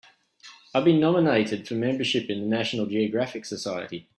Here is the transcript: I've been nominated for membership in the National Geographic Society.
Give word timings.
I've 0.73 0.83
been 0.85 0.99
nominated 0.99 1.67
for 1.67 1.75
membership 1.75 2.27
in 2.31 2.39
the 2.41 2.47
National 2.47 2.87
Geographic 2.87 3.45
Society. 3.45 4.09